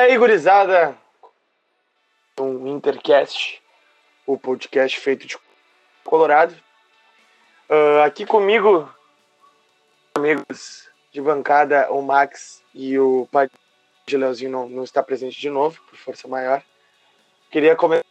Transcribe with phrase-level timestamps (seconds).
[0.00, 0.96] aí, gurizada?
[2.38, 3.62] Um Intercast,
[4.26, 5.36] o podcast feito de
[6.04, 6.54] Colorado.
[7.68, 8.92] Uh, aqui comigo,
[10.14, 13.50] amigos de bancada, o Max e o pai
[14.06, 16.62] de Leozinho não, não está presente de novo, por força maior.
[17.50, 18.04] Queria começar.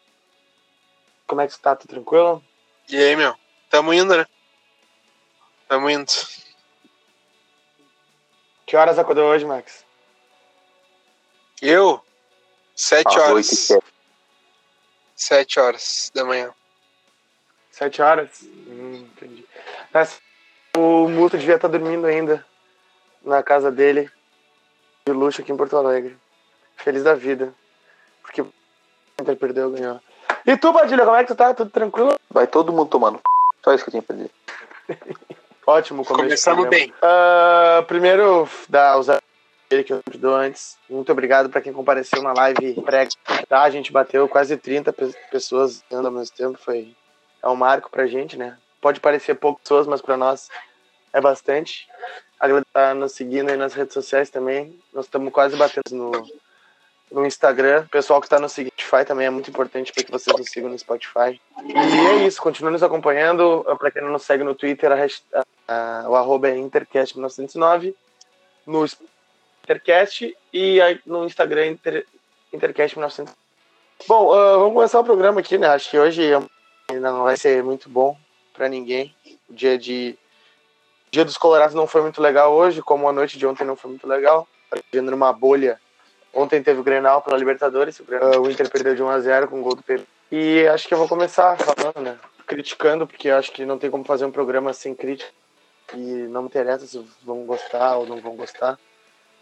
[1.25, 1.75] Como é que está?
[1.75, 2.43] Tudo tranquilo?
[2.87, 3.35] E aí, meu?
[3.67, 4.27] Tamo indo, né?
[5.67, 6.11] Tamo indo.
[8.67, 9.88] Que horas acordou hoje, Max?
[11.61, 12.01] Eu?
[12.75, 13.31] Sete horas.
[13.31, 13.83] oito e
[15.15, 15.59] sete.
[15.59, 16.53] Horas da manhã.
[17.71, 18.41] Sete horas?
[18.43, 19.45] Hum, entendi.
[19.93, 20.19] Mas
[20.77, 22.45] o Muto devia estar dormindo ainda
[23.23, 24.09] na casa dele,
[25.05, 26.17] de luxo aqui em Porto Alegre.
[26.77, 27.53] Feliz da vida.
[28.21, 28.53] Porque o
[29.19, 29.99] Inter perdeu, ganhou.
[30.45, 31.53] E tu, Padilha, como é que tu tá?
[31.53, 32.17] Tudo tranquilo?
[32.29, 33.19] Vai todo mundo tomando.
[33.63, 34.31] Só isso que eu tinha pra dizer.
[35.67, 36.23] Ótimo começo.
[36.23, 36.93] Começamos bem.
[37.01, 39.09] Ah, primeiro, dar os
[39.69, 40.77] ele que ajudou antes.
[40.89, 43.07] Muito obrigado para quem compareceu na live pré
[43.47, 43.61] tá?
[43.61, 46.57] A gente bateu quase 30 pe- pessoas andando ao mesmo tempo.
[46.57, 46.95] Foi
[47.41, 48.57] é um marco pra gente, né?
[48.81, 50.49] Pode parecer poucas pessoas, mas para nós
[51.13, 51.87] é bastante.
[52.39, 54.77] A tá nos seguindo aí nas redes sociais também.
[54.93, 56.11] Nós estamos quase batendo no,
[57.11, 57.83] no Instagram.
[57.85, 60.69] O pessoal que está no Spotify também é muito importante para que vocês nos sigam
[60.69, 61.39] no Spotify.
[61.65, 63.63] E é isso, continue nos acompanhando.
[63.77, 67.93] Para quem não nos segue no Twitter, a hashtag- a- o arroba é Intercast1909.
[68.65, 68.85] No
[69.73, 72.03] Intercast e no Instagram Inter,
[72.51, 73.29] Intercast1909.
[74.07, 75.67] Bom, ah, vamos começar o programa aqui, né?
[75.67, 76.33] Acho que hoje
[76.89, 78.17] ainda não vai ser muito bom
[78.51, 79.13] para ninguém.
[79.47, 80.17] O dia de
[81.07, 83.75] o dia dos Colorados não foi muito legal hoje, como a noite de ontem não
[83.75, 84.47] foi muito legal.
[84.91, 85.79] Vivendo numa bolha.
[86.33, 87.99] Ontem teve o Grenal pela Libertadores.
[87.99, 90.07] O, Grenal- ah, o Inter perdeu de 1 a 0 com o gol do Pedro.
[90.31, 92.17] E acho que eu vou começar falando, né?
[92.47, 95.31] Criticando, porque acho que não tem como fazer um programa sem crítica.
[95.93, 98.79] E não me interessa se vão gostar ou não vão gostar.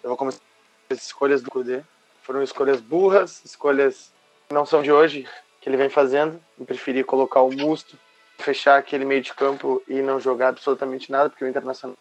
[0.07, 1.81] Eu vou começar com as escolhas do Kudê.
[2.23, 4.09] Foram escolhas burras, escolhas
[4.47, 5.28] que não são de hoje,
[5.59, 6.40] que ele vem fazendo.
[6.57, 8.00] Eu preferi colocar o Musto,
[8.38, 11.97] fechar aquele meio de campo e não jogar absolutamente nada, porque o Internacional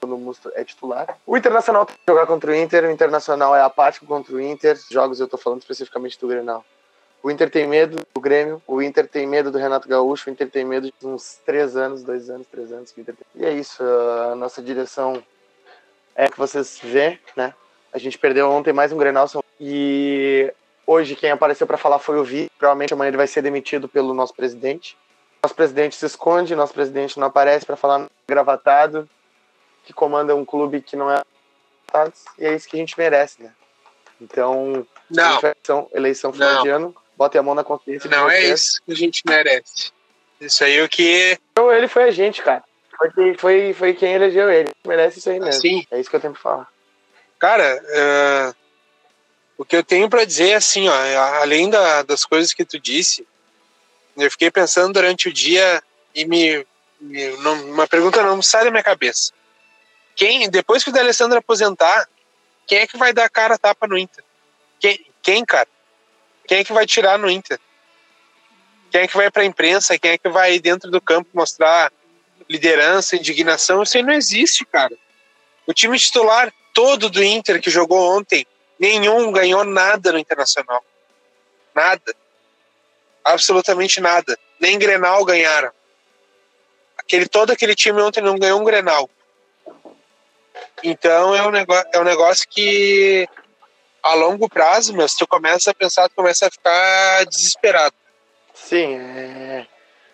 [0.00, 1.18] no Musto é titular.
[1.26, 4.80] O Internacional tem que jogar contra o Inter, o Internacional é apático contra o Inter.
[4.90, 6.64] Jogos eu tô falando especificamente do Grenal.
[7.22, 10.50] O Inter tem medo do Grêmio, o Inter tem medo do Renato Gaúcho, o Inter
[10.50, 12.94] tem medo de uns três anos, dois anos, três anos.
[13.34, 15.22] E é isso, a nossa direção
[16.14, 17.54] é que vocês vê, né?
[17.92, 19.28] A gente perdeu ontem mais um Grenal
[19.60, 20.52] e
[20.86, 22.50] hoje quem apareceu para falar foi o Vi.
[22.58, 24.96] Provavelmente amanhã ele vai ser demitido pelo nosso presidente.
[25.42, 29.08] Nosso presidente se esconde, nosso presidente não aparece para falar gravatado,
[29.84, 31.22] que comanda um clube que não é
[32.38, 33.52] e é isso que a gente merece, né?
[34.20, 36.62] Então, Não, eleição, eleição final Não.
[36.62, 38.08] de ano, botem a mão na consciência.
[38.08, 39.92] não é isso que a gente merece.
[40.40, 41.38] Isso aí é o que.
[41.52, 42.64] Então, ele foi a gente, cara.
[43.02, 44.70] Foi, quem- foi, foi quem elegeu ele.
[44.86, 45.54] Merece isso aí mesmo.
[45.54, 46.68] Assim, É isso que eu tenho pra falar.
[47.38, 48.54] cara, é,
[49.58, 50.94] o que eu tenho pra dizer é assim, ó,
[51.40, 53.26] além da- das coisas que tu disse,
[54.16, 55.82] eu fiquei pensando durante o dia
[56.14, 56.64] e me,
[57.00, 59.32] me- não- uma pergunta não sai da minha cabeça.
[60.14, 62.08] Quem, depois que o D'Alessandro aposentar,
[62.66, 64.22] quem é que vai dar cara a tapa no Inter?
[64.78, 65.68] Quem, quem, cara?
[66.46, 67.58] Quem é que vai tirar no Inter?
[68.90, 69.98] Quem é que vai pra imprensa?
[69.98, 71.90] Quem é que vai dentro do campo mostrar
[72.52, 73.82] liderança, indignação?
[73.82, 74.94] Isso aí não existe, cara.
[75.66, 78.46] O time titular todo do Inter que jogou ontem,
[78.78, 80.84] nenhum ganhou nada no Internacional.
[81.74, 82.14] Nada.
[83.24, 84.38] Absolutamente nada.
[84.60, 85.70] Nem Grenal ganharam.
[86.98, 89.08] Aquele, todo aquele time ontem não ganhou um Grenal.
[90.82, 93.26] Então é um negócio, é um negócio que
[94.02, 97.94] a longo prazo, meu, se tu começa a pensar, tu começa a ficar desesperado.
[98.52, 99.66] Sim, é...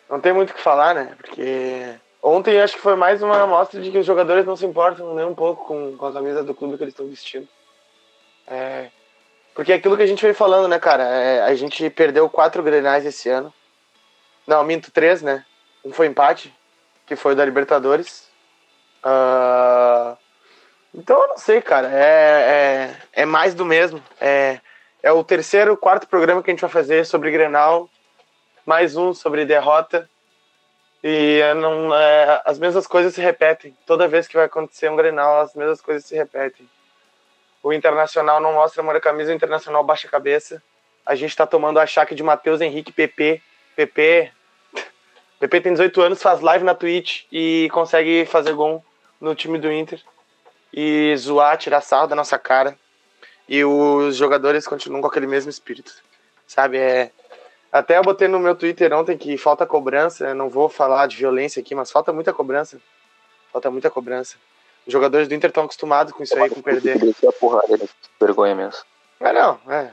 [0.08, 1.16] não tem muito o que falar, né?
[1.20, 5.14] Porque ontem acho que foi mais uma amostra de que os jogadores não se importam
[5.14, 7.48] nem um pouco com, com a camisa do clube que eles estão vestindo.
[8.46, 8.90] É...
[9.54, 11.02] Porque é aquilo que a gente vem falando, né, cara?
[11.02, 13.52] É, a gente perdeu quatro grenais esse ano.
[14.46, 15.44] Não, minto, três, né?
[15.84, 16.54] Um foi empate,
[17.04, 18.28] que foi da Libertadores.
[19.02, 20.16] Ah,
[20.94, 21.88] Então eu não sei, cara.
[21.92, 24.02] É, é, é mais do mesmo.
[24.20, 24.60] É,
[25.02, 27.90] é o terceiro, quarto programa que a gente vai fazer sobre Grenal.
[28.64, 30.08] Mais um sobre derrota.
[31.02, 33.76] E é, não, é, as mesmas coisas se repetem.
[33.86, 36.68] Toda vez que vai acontecer um Grenal, as mesmas coisas se repetem.
[37.62, 40.62] O Internacional não mostra à camisa, o Internacional baixa a cabeça.
[41.04, 43.40] A gente tá tomando a chaque de Matheus Henrique PP.
[43.76, 44.32] PP.
[45.40, 48.84] PP tem 18 anos, faz live na Twitch e consegue fazer gol
[49.20, 50.00] no time do Inter.
[50.72, 52.76] E zoar, tirar sarro da nossa cara.
[53.48, 55.92] E os jogadores continuam com aquele mesmo espírito.
[56.46, 56.78] Sabe?
[56.78, 57.10] É.
[57.70, 60.34] Até eu botei no meu Twitter ontem que falta cobrança.
[60.34, 62.80] Não vou falar de violência aqui, mas falta muita cobrança.
[63.52, 64.36] Falta muita cobrança.
[64.86, 66.98] Os jogadores do Inter estão acostumados com isso aí, com perder.
[67.38, 67.78] Porrada,
[68.18, 68.82] vergonha mesmo.
[69.20, 69.90] É, não, é.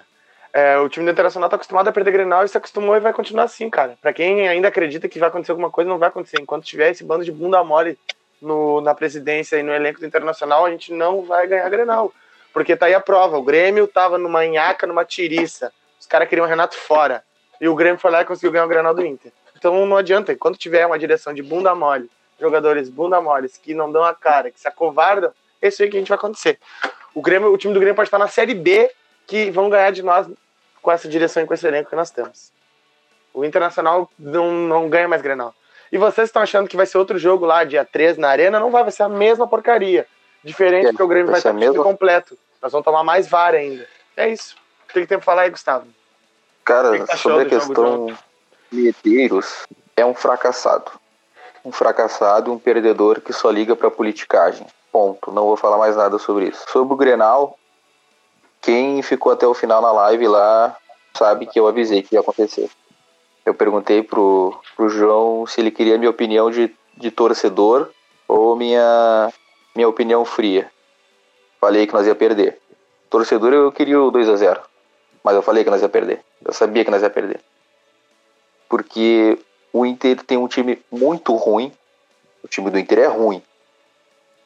[0.53, 3.11] É, o time do Internacional tá acostumado a perder Grenal e se acostumou e vai
[3.11, 3.97] continuar assim, cara.
[4.01, 6.37] Pra quem ainda acredita que vai acontecer alguma coisa, não vai acontecer.
[6.39, 7.99] Enquanto tiver esse bando de bunda mole
[8.41, 12.13] no, na presidência e no elenco do Internacional, a gente não vai ganhar Grenal.
[12.53, 13.37] Porque tá aí a prova.
[13.37, 15.73] O Grêmio tava numa nhaca, numa tiriça.
[15.99, 17.21] Os caras queriam o Renato fora.
[17.59, 19.31] E o Grêmio foi lá e conseguiu ganhar o Grenal do Inter.
[19.57, 20.33] Então não adianta.
[20.33, 22.09] Enquanto tiver uma direção de bunda mole,
[22.39, 25.31] jogadores bunda moles que não dão a cara, que se acovardam,
[25.61, 26.59] é isso aí que a gente vai acontecer.
[27.13, 28.91] O, Grêmio, o time do Grêmio pode estar na Série B,
[29.25, 30.27] que vão ganhar de nós
[30.81, 32.51] com essa direção e com esse elenco que nós temos.
[33.33, 35.53] O Internacional não, não ganha mais Grenal.
[35.91, 38.59] E vocês estão achando que vai ser outro jogo lá, dia 13, na Arena?
[38.59, 40.05] Não vai, vai ser a mesma porcaria.
[40.43, 41.81] Diferente, é, porque o Grêmio vai, vai estar mesmo...
[41.83, 42.37] completo.
[42.61, 43.87] Nós vamos tomar mais VAR ainda.
[44.15, 44.55] É isso.
[44.93, 45.87] Tem que tempo falar aí, Gustavo.
[46.65, 48.07] Cara, que que sobre a questão
[48.71, 50.91] Medeiros, é um fracassado.
[51.63, 54.65] Um fracassado, um perdedor que só liga pra politicagem.
[54.91, 55.31] Ponto.
[55.31, 56.65] Não vou falar mais nada sobre isso.
[56.69, 57.57] Sobre o Grenal,
[58.61, 60.75] quem ficou até o final na live lá
[61.13, 62.69] sabe que eu avisei que ia acontecer.
[63.45, 67.89] Eu perguntei pro, pro João se ele queria minha opinião de, de torcedor
[68.27, 69.31] ou minha,
[69.75, 70.69] minha opinião fria.
[71.61, 72.59] Falei que nós ia perder.
[73.09, 74.74] Torcedor eu queria o 2 a 0
[75.25, 76.23] mas eu falei que nós ia perder.
[76.45, 77.41] Eu sabia que nós ia perder.
[78.69, 79.37] Porque
[79.73, 81.73] o Inter tem um time muito ruim.
[82.41, 83.41] O time do Inter é ruim.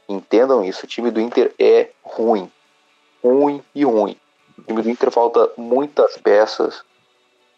[0.07, 2.51] Entendam isso, o time do Inter é ruim
[3.23, 4.17] ruim e ruim.
[4.57, 6.83] O time do Inter falta muitas peças,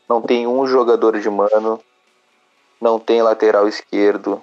[0.07, 1.79] não tem um jogador de mano,
[2.79, 4.41] não tem lateral esquerdo,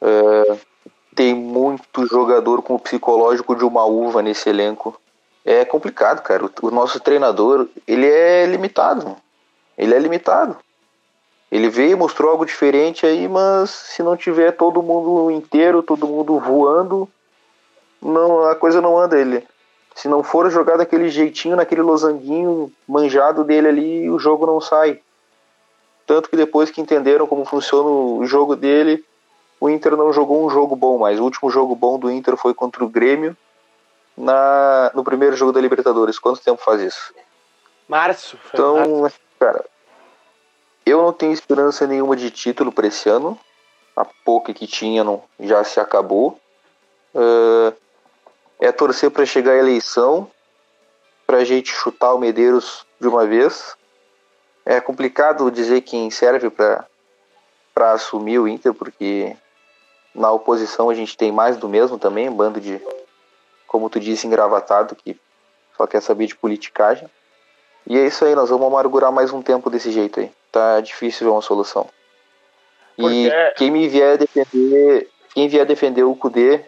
[0.00, 0.58] é,
[1.14, 4.98] tem muito jogador com o psicológico de uma uva nesse elenco.
[5.46, 6.44] É complicado, cara.
[6.44, 9.16] O, o nosso treinador, ele é limitado.
[9.78, 10.56] Ele é limitado.
[11.52, 16.40] Ele veio, mostrou algo diferente aí, mas se não tiver todo mundo inteiro, todo mundo
[16.40, 17.08] voando,
[18.02, 19.16] não a coisa não anda.
[19.16, 19.46] Ele
[19.94, 25.00] se não for jogar daquele jeitinho, naquele losanguinho manjado dele ali, o jogo não sai.
[26.04, 29.02] Tanto que depois que entenderam como funciona o jogo dele,
[29.60, 31.20] o Inter não jogou um jogo bom mais.
[31.20, 33.36] O último jogo bom do Inter foi contra o Grêmio
[34.16, 36.18] na, no primeiro jogo da Libertadores.
[36.18, 37.14] Quanto tempo faz isso?
[37.88, 38.38] Março.
[38.52, 39.20] Então, março.
[39.38, 39.64] cara,
[40.84, 43.38] eu não tenho esperança nenhuma de título para esse ano.
[43.94, 46.38] A pouca que tinha não, já se acabou.
[47.14, 47.74] Uh,
[48.60, 50.30] é torcer para chegar a eleição,
[51.26, 53.76] para a gente chutar o Medeiros de uma vez.
[54.64, 59.36] É complicado dizer quem serve para assumir o Inter, porque
[60.14, 62.80] na oposição a gente tem mais do mesmo também, um bando de,
[63.66, 65.18] como tu disse, engravatado, que
[65.76, 67.08] só quer saber de politicagem.
[67.86, 70.30] E é isso aí, nós vamos amargurar mais um tempo desse jeito aí.
[70.50, 71.88] Tá difícil ver uma solução.
[72.98, 73.54] E porque...
[73.56, 76.64] quem me vier defender, quem vier defender o Cudê,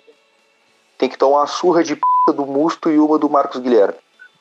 [0.96, 2.02] tem que tomar uma surra de p
[2.34, 3.96] do Musto e uma do Marcos Guilherme.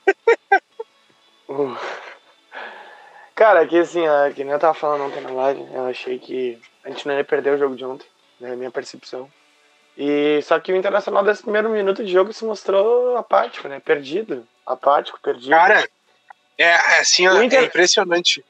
[3.33, 4.01] Cara, aqui assim,
[4.35, 7.23] que nem eu tava falando ontem na live, eu achei que a gente não ia
[7.23, 8.07] perder o jogo de ontem,
[8.39, 9.29] né, minha percepção.
[9.97, 13.79] E só que o Internacional desse primeiro minuto de jogo se mostrou apático, né?
[13.79, 14.47] Perdido.
[14.65, 15.49] Apático, perdido.
[15.49, 15.87] Cara,
[16.57, 17.61] é assim, ó, Inter...
[17.61, 18.43] é impressionante.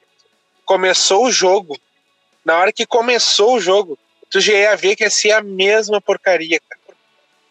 [0.64, 1.78] Começou o jogo.
[2.44, 6.00] Na hora que começou o jogo, tu já ia ver que ia ser a mesma
[6.00, 6.78] porcaria, cara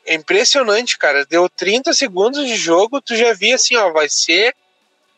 [0.08, 1.25] é impressionante, cara.
[1.25, 4.56] Deu 30 segundos de jogo, tu já via assim, ó, vai ser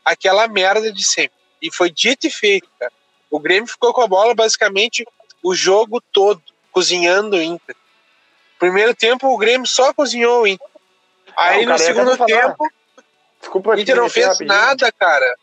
[0.04, 1.38] aquela merda de sempre.
[1.62, 2.92] E foi dito e feito, cara.
[3.30, 5.06] O Grêmio ficou com a bola basicamente
[5.44, 7.76] o jogo todo, cozinhando o Inter.
[8.60, 10.68] Primeiro tempo, o Grêmio só cozinhou Inter.
[11.36, 12.70] Aí não, no segundo tempo,
[13.40, 14.50] Desculpa, o Inter não fez rapidinho.
[14.50, 15.36] nada, cara.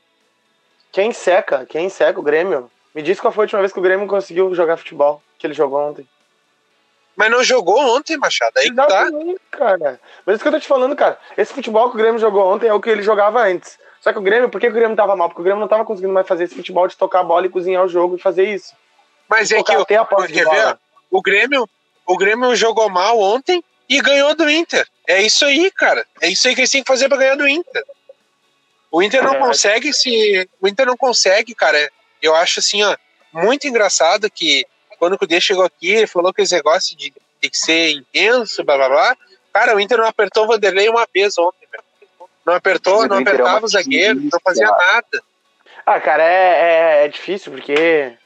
[0.92, 1.66] Quem seca?
[1.66, 2.70] Quem seca o Grêmio?
[2.94, 5.54] Me diz qual foi a última vez que o Grêmio conseguiu jogar futebol que ele
[5.54, 6.06] jogou ontem.
[7.16, 8.52] Mas não jogou ontem, Machado.
[8.58, 9.10] Aí que tá.
[9.50, 10.00] cara.
[10.24, 11.18] Mas isso que eu tô te falando, cara.
[11.36, 13.78] Esse futebol que o Grêmio jogou ontem é o que ele jogava antes.
[14.00, 15.28] Só que o Grêmio, por que o Grêmio tava mal?
[15.28, 17.50] Porque o Grêmio não tava conseguindo mais fazer esse futebol de tocar a bola e
[17.50, 18.74] cozinhar o jogo e fazer isso.
[19.28, 20.78] Mas é que o, quer ver?
[21.10, 21.68] o Grêmio,
[22.06, 24.86] o Grêmio jogou mal ontem e ganhou do Inter.
[25.06, 26.06] É isso aí, cara.
[26.20, 27.84] É isso aí que eles têm que fazer para ganhar do Inter.
[28.90, 29.38] O Inter não é.
[29.38, 31.90] consegue se, o Inter não consegue, cara.
[32.22, 32.96] Eu acho assim, ó,
[33.32, 34.64] muito engraçado que
[34.98, 38.64] quando o Cudê chegou aqui, ele falou que esse negócio de tem que ser intenso,
[38.64, 39.16] blá blá blá.
[39.52, 41.66] Cara, o Inter não apertou o Vanderlei uma vez ontem,
[42.44, 45.22] Não apertou, não apertava o zagueiro, não fazia nada.
[45.84, 48.16] Ah, cara, é, é, é difícil, porque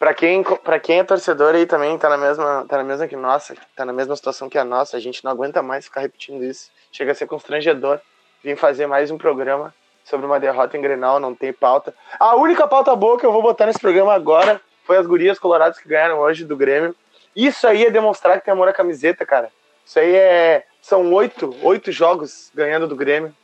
[0.00, 3.14] para quem, pra quem é torcedor aí também tá na mesma, tá na mesma que
[3.14, 6.42] nossa, tá na mesma situação que a nossa, a gente não aguenta mais ficar repetindo
[6.42, 6.70] isso.
[6.90, 8.00] Chega a ser constrangedor
[8.42, 11.94] vir fazer mais um programa sobre uma derrota em Grenal, não tem pauta.
[12.18, 15.78] A única pauta boa que eu vou botar nesse programa agora foi as gurias coloradas
[15.78, 16.96] que ganharam hoje do Grêmio.
[17.36, 19.52] Isso aí é demonstrar que tem amor à camiseta, cara.
[19.84, 20.64] Isso aí é.
[20.80, 23.36] São oito, oito jogos ganhando do Grêmio.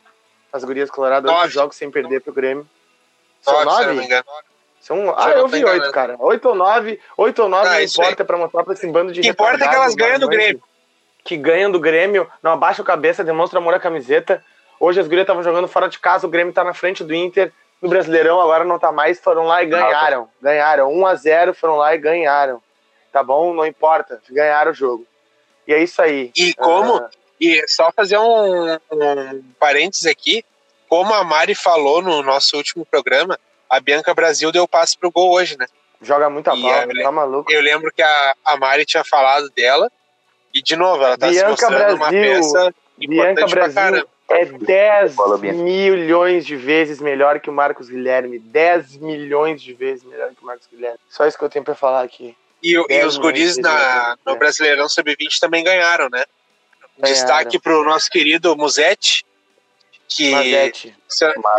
[0.51, 2.67] As gurias coloradas, oito jogos sem perder pro Grêmio.
[3.43, 3.93] São nove?
[3.93, 4.25] nove?
[4.87, 6.15] São, ah, eu vi oito, cara.
[6.21, 7.01] Oito ou nove.
[7.17, 9.19] Oito ou nove ah, não importa pra mostrar pra esse bando de.
[9.19, 10.63] O que importa é que elas ganham do Grêmio.
[11.25, 14.45] Que ganham do Grêmio, não abaixa a cabeça, demonstra amor à camiseta.
[14.79, 17.53] Hoje as gurias estavam jogando fora de casa, o Grêmio tá na frente do Inter.
[17.83, 20.29] No Brasileirão agora não tá mais, foram lá e ganharam.
[20.41, 20.93] Ganharam.
[20.93, 22.63] 1 a 0 foram lá e ganharam.
[23.11, 23.53] Tá bom?
[23.53, 24.23] Não importa.
[24.31, 25.05] Ganharam o jogo.
[25.67, 26.31] E é isso aí.
[26.37, 26.99] E como.
[26.99, 27.09] Uh...
[27.41, 30.45] E só fazer um, um parênteses aqui.
[30.89, 33.37] Como a Mari falou no nosso último programa,
[33.69, 35.67] a Bianca Brasil deu passe pro gol hoje, né?
[36.01, 37.51] Joga muita bola, tá maluco.
[37.51, 39.91] Eu lembro que a, a Mari tinha falado dela.
[40.53, 45.17] E, de novo, ela tá Bianca se mostrando Brasil, uma peça Bianca Brasil é 10
[45.55, 48.39] milhões de vezes melhor que o Marcos Guilherme.
[48.39, 50.99] 10 milhões de vezes melhor que o Marcos Guilherme.
[51.09, 52.37] Só isso que eu tenho pra falar aqui.
[52.63, 56.25] E, e os guris na, no Brasileirão Sub-20 também ganharam, né?
[56.99, 57.15] Ganharam.
[57.15, 59.25] Destaque pro nosso querido Musetti.
[60.09, 60.97] Que, Mazete.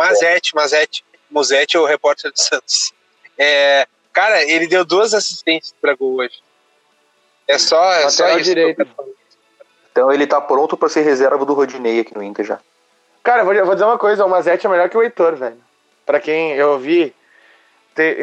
[0.00, 1.04] Mazete, Mazete.
[1.30, 2.92] Musetti é o repórter do Santos.
[3.36, 6.42] É, cara, ele deu duas assistências para gol hoje.
[7.46, 8.44] É só, é só isso.
[8.44, 8.86] Direito.
[9.90, 12.60] Então ele tá pronto para ser reserva do Rodinei aqui no Inter já.
[13.22, 15.58] Cara, vou, vou dizer uma coisa, o Mazete é melhor que o Heitor, velho.
[16.06, 17.14] Pra quem eu vi,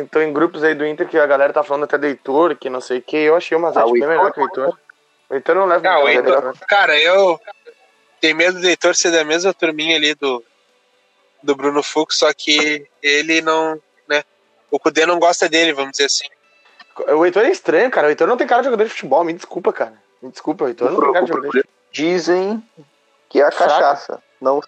[0.10, 2.70] tô em grupos aí do Inter que a galera tá falando até do Heitor, que
[2.70, 4.44] não sei o que, eu achei o Mazete ah, o bem Heitor, melhor que o
[4.44, 4.80] Heitor.
[5.30, 7.40] O Heitor não leva ah, o Heitor, Cara, eu
[8.22, 10.44] tenho medo do Heitor ser da mesma turminha ali do,
[11.46, 14.24] do Bruno Fux, só que ele não, né?
[14.72, 16.28] O Cudê não gosta dele, vamos dizer assim.
[17.16, 18.08] O Heitor é estranho, cara.
[18.08, 19.94] O Heitor não tem cara de jogador de futebol, me desculpa, cara.
[20.22, 21.75] Me desculpa, o Heitor não tem cara de jogador de futebol.
[21.92, 22.64] Dizem
[23.30, 24.22] que é a cachaça.
[24.42, 24.62] Não.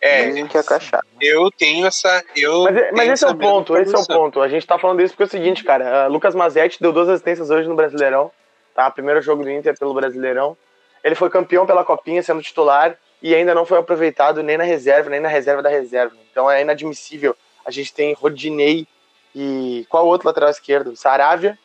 [0.00, 1.04] É, Dizem que é a cachaça.
[1.20, 2.24] Eu tenho essa.
[2.34, 4.40] Eu mas, mas esse é o ponto, esse é o ponto.
[4.40, 6.06] A gente tá falando disso porque é o seguinte, cara.
[6.06, 8.30] Uh, Lucas Mazetti deu duas assistências hoje no Brasileirão.
[8.74, 8.90] Tá?
[8.90, 10.56] Primeiro jogo do Inter pelo Brasileirão.
[11.02, 15.10] Ele foi campeão pela Copinha, sendo titular e ainda não foi aproveitado nem na reserva,
[15.10, 16.14] nem na reserva da reserva.
[16.30, 17.36] Então é inadmissível.
[17.64, 18.86] A gente tem Rodinei
[19.34, 20.96] e qual outro lateral esquerdo?
[20.96, 21.58] Saravia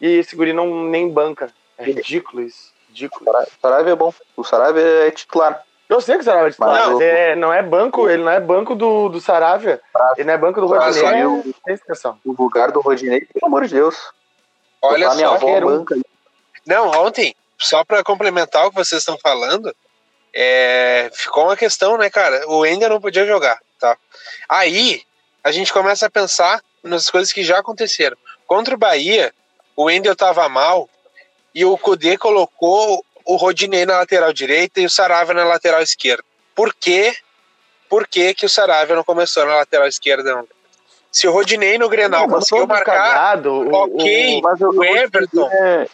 [0.00, 1.50] e esse guri não nem banca.
[1.78, 2.72] É ridículo isso.
[2.88, 3.30] Ridículo.
[3.60, 4.12] Saravia é bom.
[4.36, 5.62] O Saravia é titular.
[5.88, 8.40] Eu sei que o Saravia é titular, mas, é, não é banco, ele não é
[8.40, 9.80] banco do, do Saravia.
[10.16, 11.20] Ele não é banco do Rodinei.
[11.20, 11.44] É, o,
[12.24, 13.96] o lugar do Rodinei, pelo amor de Deus.
[14.82, 15.16] Olha só.
[15.16, 15.96] Minha avó banca.
[16.66, 19.74] Não, ontem, só para complementar o que vocês estão falando,
[20.38, 22.46] é, ficou uma questão, né, cara?
[22.46, 23.96] O Ender não podia jogar, tá?
[24.46, 25.02] Aí
[25.42, 28.18] a gente começa a pensar nas coisas que já aconteceram.
[28.46, 29.32] Contra o Bahia,
[29.74, 30.90] o Ender tava mal
[31.54, 36.22] e o Kudê colocou o Rodinei na lateral direita e o Saravia na lateral esquerda.
[36.54, 37.16] Por quê?
[37.88, 40.46] Por que, que o Saravia não começou na lateral esquerda não?
[41.10, 45.48] Se o Rodinei no Grenal não, conseguiu marcar, cagado, ok, o, o, o Everton...
[45.50, 45.88] É,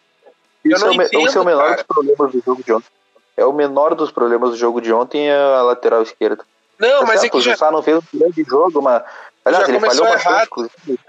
[0.64, 1.76] eu não é, entendo, esse é o menor cara.
[1.76, 2.88] dos problemas do jogo de ontem.
[3.42, 6.44] É o menor dos problemas do jogo de ontem é a lateral esquerda.
[6.78, 7.54] Não, tá mas certo, é que já...
[7.54, 9.02] o Sá não fez um grande jogo, mas
[9.44, 11.00] aliás, ele falhou bastante, inclusive.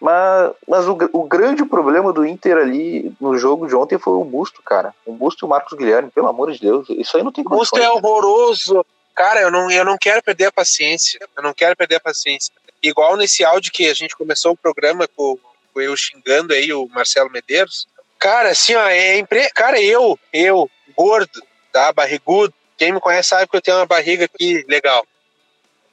[0.00, 4.24] Mas, mas o, o grande problema do Inter ali no jogo de ontem foi o
[4.24, 4.92] Busto, cara.
[5.06, 6.88] O Busto e o Marcos Guilherme, pelo amor de Deus.
[6.90, 7.54] Isso aí não tem como.
[7.54, 8.84] O Busto é horroroso.
[9.14, 11.20] Cara, eu não, eu não quero perder a paciência.
[11.36, 12.52] Eu não quero perder a paciência.
[12.82, 15.38] Igual nesse áudio que a gente começou o programa com,
[15.72, 17.86] com eu xingando aí o Marcelo Medeiros.
[18.18, 19.48] Cara, assim, ó, é impre...
[19.50, 21.40] Cara, eu, eu, gordo,
[21.72, 21.92] tá?
[21.92, 22.52] Barrigudo.
[22.76, 25.06] Quem me conhece sabe que eu tenho uma barriga aqui legal.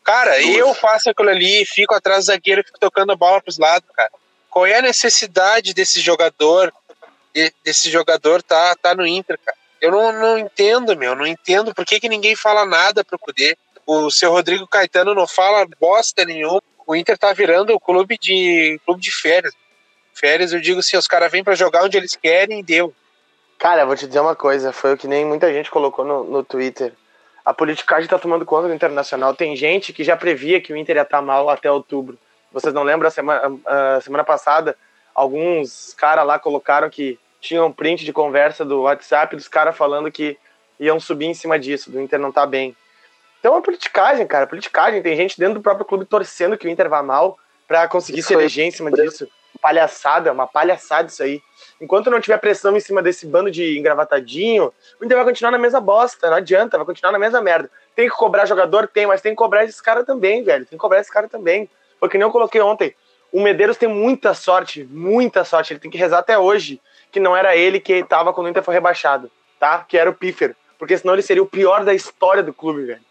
[0.03, 0.57] Cara, Nossa.
[0.57, 4.12] eu faço aquilo ali, fico atrás do zagueiro, fico tocando a bola pros lados, cara.
[4.50, 6.74] Qual é a necessidade desse jogador,
[7.63, 9.57] desse jogador tá, tá no Inter, cara?
[9.79, 13.57] Eu não, não entendo, meu, não entendo por que, que ninguém fala nada pro poder.
[13.86, 16.62] O seu Rodrigo Caetano não fala bosta nenhuma.
[16.86, 19.53] O Inter tá virando o clube de clube de férias.
[20.13, 22.93] Férias, eu digo assim, os caras vêm para jogar onde eles querem e deu.
[23.59, 26.43] Cara, vou te dizer uma coisa, foi o que nem muita gente colocou no, no
[26.45, 26.93] Twitter.
[27.43, 29.35] A politicagem está tomando conta do Internacional.
[29.35, 32.17] Tem gente que já previa que o Inter ia estar tá mal até outubro.
[32.53, 34.77] Vocês não lembram, a semana, a semana passada,
[35.13, 40.09] alguns caras lá colocaram que tinham um print de conversa do WhatsApp dos caras falando
[40.09, 40.37] que
[40.79, 42.73] iam subir em cima disso, do Inter não tá bem.
[43.41, 45.01] Então é politicagem, cara, politicagem.
[45.01, 47.37] Tem gente dentro do próprio clube torcendo que o Inter vá mal
[47.67, 49.27] para conseguir isso se eleger em cima disso.
[49.61, 51.41] Palhaçada, uma palhaçada isso aí.
[51.81, 55.57] Enquanto não tiver pressão em cima desse bando de engravatadinho, o Inter vai continuar na
[55.57, 57.69] mesma bosta, não adianta, vai continuar na mesma merda.
[57.95, 58.87] Tem que cobrar jogador?
[58.87, 60.65] Tem, mas tem que cobrar esse cara também, velho.
[60.65, 61.69] Tem que cobrar esse cara também.
[61.99, 62.95] Porque nem eu coloquei ontem.
[63.31, 65.73] O Medeiros tem muita sorte, muita sorte.
[65.73, 68.63] Ele tem que rezar até hoje que não era ele que estava quando o Inter
[68.63, 69.85] foi rebaixado, tá?
[69.87, 70.55] Que era o Pífero.
[70.77, 73.01] Porque senão ele seria o pior da história do clube, velho.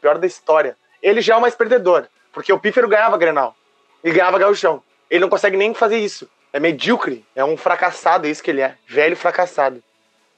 [0.00, 0.76] Pior da história.
[1.02, 3.56] Ele já é o mais perdedor, porque o Pífero ganhava Grenal.
[4.02, 4.82] E ganhava Gauchão.
[5.10, 6.28] Ele não consegue nem fazer isso.
[6.52, 7.24] É medíocre.
[7.34, 8.76] É um fracassado, é isso que ele é.
[8.86, 9.82] Velho fracassado.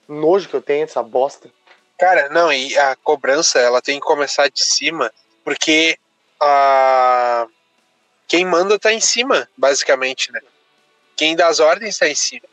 [0.08, 1.50] nojo que eu tenho dessa bosta.
[1.98, 5.10] Cara, não, e a cobrança, ela tem que começar de cima,
[5.42, 5.98] porque
[6.38, 7.46] a...
[8.28, 10.40] quem manda tá em cima, basicamente, né?
[11.16, 12.46] Quem dá as ordens tá em cima.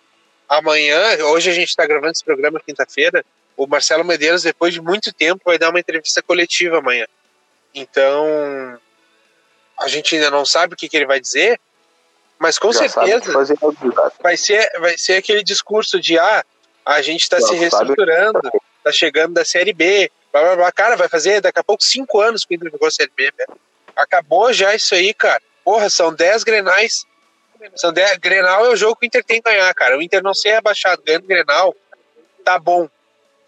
[0.47, 3.25] Amanhã, hoje a gente tá gravando esse programa quinta-feira,
[3.57, 7.05] o Marcelo Medeiros, depois de muito tempo, vai dar uma entrevista coletiva amanhã.
[7.73, 8.79] Então,
[9.79, 11.59] a gente ainda não sabe o que, que ele vai dizer,
[12.39, 13.31] mas com Já certeza
[14.21, 16.43] vai ser, vai ser aquele discurso de ah,
[16.85, 18.39] a gente está se reestruturando,
[18.77, 20.71] está chegando da Série B, blá, blá, blá.
[20.71, 23.31] Cara, vai fazer daqui a pouco cinco anos que o Inter jogou a Série B,
[23.37, 23.59] velho.
[23.95, 25.41] Acabou já isso aí, cara.
[25.63, 27.05] Porra, são dez grenais.
[27.75, 29.97] São dez, Grenal é o jogo que o Inter tem que ganhar, cara.
[29.97, 31.73] O Inter não ser rebaixado ganhando Grenal,
[32.43, 32.89] tá bom.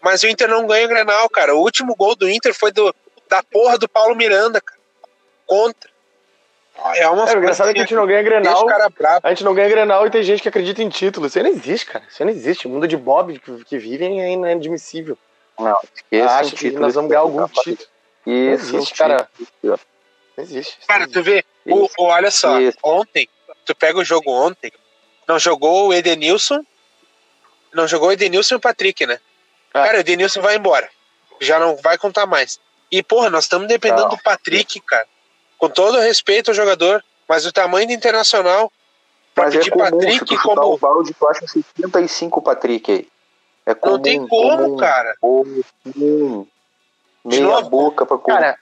[0.00, 1.54] Mas o Inter não ganha o Grenal, cara.
[1.54, 2.94] O último gol do Inter foi do,
[3.28, 4.80] da porra do Paulo Miranda, cara.
[5.46, 5.90] Contra.
[6.96, 8.66] É, uma é engraçado é que a gente não ganha Grenal.
[9.22, 11.26] A gente não ganha Grenal e tem gente que acredita em título.
[11.26, 12.04] Isso aí não existe, cara.
[12.08, 12.66] Isso aí não existe.
[12.66, 15.18] O mundo de Bob que, que vivem é inadmissível.
[15.58, 16.34] Não, esqueça.
[16.34, 17.88] Acho que nós vamos ganhar algum título.
[18.26, 19.28] Isso, não existe, cara.
[19.62, 19.78] Não
[20.38, 20.78] existe.
[20.86, 22.76] Cara, tu vê, o, o, olha só, Isso.
[22.82, 23.28] ontem,
[23.64, 24.70] tu pega o jogo ontem,
[25.26, 26.64] não jogou o Edenilson,
[27.72, 29.18] não jogou o Edenilson e o Patrick, né?
[29.72, 29.82] É.
[29.82, 30.88] Cara, o Edenilson vai embora.
[31.40, 32.60] Já não vai contar mais.
[32.90, 34.10] E, porra, nós estamos dependendo não.
[34.10, 35.06] do Patrick, cara.
[35.66, 38.70] Com todo respeito ao jogador, mas o tamanho do internacional
[39.34, 40.62] pra mas é pedir é comum, Patrick como.
[40.62, 43.08] O balde, tu acha 75 Patrick aí.
[43.66, 45.16] É comum, não tem como, comum, cara.
[45.20, 46.46] Comum.
[47.24, 48.56] Meia boca pra Cara,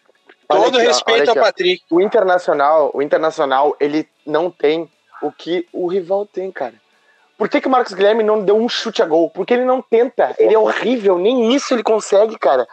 [0.48, 1.84] todo aqui, respeito ao Patrick.
[1.90, 6.74] O Internacional, o Internacional, ele não tem o que o rival tem, cara.
[7.36, 9.28] Por que, que o Marcos Guilherme não deu um chute a gol?
[9.28, 10.34] Porque ele não tenta.
[10.38, 12.66] Ele é horrível, nem isso ele consegue, cara.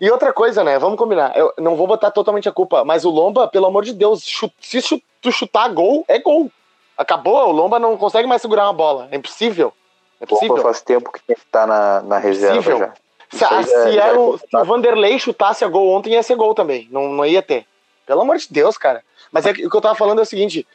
[0.00, 0.78] E outra coisa, né?
[0.78, 1.36] Vamos combinar.
[1.36, 4.52] Eu não vou botar totalmente a culpa, mas o Lomba, pelo amor de Deus, chut,
[4.58, 6.50] se tu chutar gol, é gol.
[6.96, 9.08] Acabou, o Lomba não consegue mais segurar uma bola.
[9.10, 9.74] É impossível.
[10.18, 10.56] É possível.
[10.56, 12.92] Lomba faz tempo que tem que estar na, na reserva já.
[13.30, 16.34] Se, a, se, é, é o, se, o, Vanderlei chutasse a gol ontem, ia ser
[16.34, 16.88] gol também.
[16.90, 17.66] Não, não ia ter.
[18.06, 19.04] Pelo amor de Deus, cara.
[19.30, 20.66] Mas é, o que eu tava falando é o seguinte: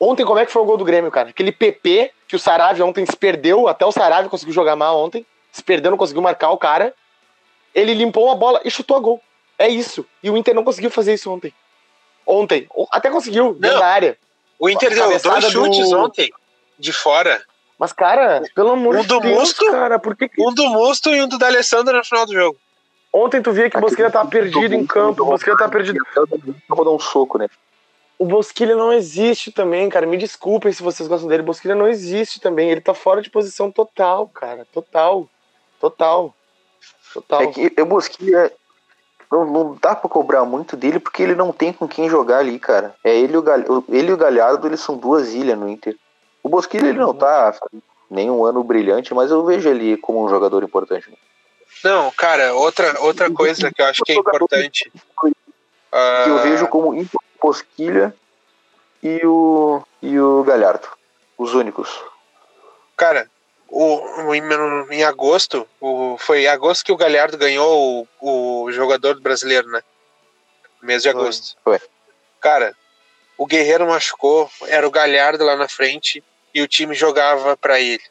[0.00, 1.28] ontem, como é que foi o gol do Grêmio, cara?
[1.28, 5.24] Aquele PP que o Saravia ontem se perdeu, até o Saravia conseguiu jogar mal ontem.
[5.52, 6.92] Se perdeu, não conseguiu marcar o cara
[7.74, 9.20] ele limpou a bola e chutou a gol.
[9.58, 10.06] É isso.
[10.22, 11.52] E o Inter não conseguiu fazer isso ontem.
[12.26, 12.68] Ontem.
[12.90, 14.18] Até conseguiu, dentro da área.
[14.58, 15.98] O Inter deu dois chutes do...
[15.98, 16.32] ontem,
[16.78, 17.42] de fora.
[17.78, 20.30] Mas, cara, pelo amor um de Deus, Musto, cara, por que...
[20.38, 22.56] Um do Musto e um do D'Alessandro no final do jogo.
[23.12, 25.98] Ontem tu via que o Bosquilha tava perdido em campo, o Bosquilha tava perdido.
[26.68, 27.48] Vou dar um soco, né?
[28.18, 30.06] O Bosquilha não existe também, cara.
[30.06, 31.42] Me desculpem se vocês gostam dele.
[31.42, 32.70] O Bosquilha não existe também.
[32.70, 34.66] Ele tá fora de posição total, cara.
[34.72, 35.28] Total.
[35.80, 36.34] Total.
[37.14, 37.42] Total.
[37.42, 38.34] É que eu busquei.
[38.34, 38.52] É,
[39.30, 42.58] não, não dá pra cobrar muito dele porque ele não tem com quem jogar ali,
[42.58, 42.94] cara.
[43.04, 45.96] É ele e o, Gal, ele e o Galhardo, eles são duas ilhas no Inter.
[46.42, 47.56] O Bosquilha, ele não tá
[48.10, 51.10] nenhum ano brilhante, mas eu vejo ele como um jogador importante.
[51.82, 54.92] Não, cara, outra, outra coisa que eu acho que é importante.
[55.20, 57.08] Que eu vejo como o
[57.40, 58.14] Bosquilha
[59.02, 60.88] e o, e o Galhardo.
[61.36, 62.02] Os únicos.
[62.96, 63.28] Cara,
[63.68, 64.42] o, em,
[64.90, 69.82] em agosto, o, foi em agosto que o Galhardo ganhou o, o jogador brasileiro, né?
[70.82, 71.56] Mês de agosto.
[71.64, 71.80] Foi.
[72.40, 72.74] Cara,
[73.38, 76.22] o Guerreiro machucou, era o Galhardo lá na frente
[76.54, 78.02] e o time jogava para ele.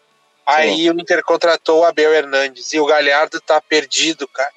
[0.45, 0.89] Aí Sim.
[0.89, 4.51] o Inter contratou o Abel Hernandes e o Galhardo tá perdido, cara.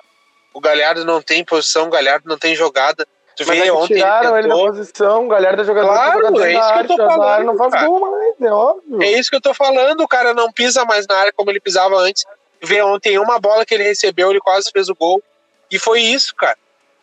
[0.53, 3.07] O Galhardo não tem posição, o Galhardo não tem jogada.
[3.37, 4.61] Tu Mas vê é ontem tiraram ele, tentou...
[4.61, 7.45] ele da posição, galera da jogador claro, jogador é isso que eu tô falando.
[7.45, 9.03] Não faz gol mais, é óbvio.
[9.03, 11.61] É isso que eu tô falando, o cara não pisa mais na área como ele
[11.61, 12.25] pisava antes.
[12.63, 15.23] Vê ontem uma bola que ele recebeu, ele quase fez o gol.
[15.71, 16.57] E foi isso, cara.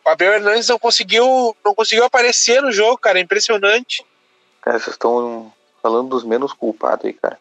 [0.04, 3.18] O Abel Hernandes não conseguiu, não conseguiu aparecer no jogo, cara.
[3.20, 4.04] É impressionante.
[4.60, 7.38] Cara, vocês estão falando dos menos culpados aí, cara.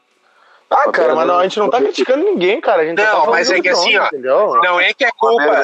[0.70, 2.84] Ah, cara, mas não, a gente não tá criticando ninguém, cara.
[2.84, 4.06] A gente não, tá mas é que assim, ó.
[4.06, 4.54] Entendeu?
[4.62, 5.64] Não é que é culpa.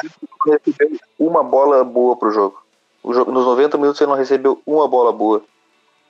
[1.16, 2.60] Uma bola boa pro jogo
[3.04, 5.42] nos 90 minutos ele não recebeu uma bola boa.